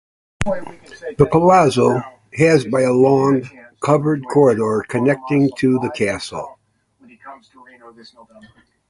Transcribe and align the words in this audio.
The 1.19 1.27
palazzo 1.31 2.01
has 2.33 2.65
by 2.65 2.81
a 2.81 2.91
long, 2.91 3.43
covered 3.83 4.25
corridor 4.31 4.83
connecting 4.89 5.51
to 5.57 5.77
the 5.77 5.91
castle. 5.91 6.57